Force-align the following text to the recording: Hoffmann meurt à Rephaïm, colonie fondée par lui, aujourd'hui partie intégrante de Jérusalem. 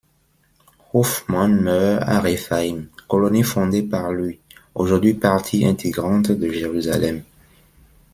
Hoffmann 0.95 1.61
meurt 1.61 2.01
à 2.01 2.21
Rephaïm, 2.21 2.87
colonie 3.07 3.43
fondée 3.43 3.83
par 3.83 4.11
lui, 4.11 4.39
aujourd'hui 4.73 5.13
partie 5.13 5.63
intégrante 5.63 6.31
de 6.31 6.49
Jérusalem. 6.51 7.21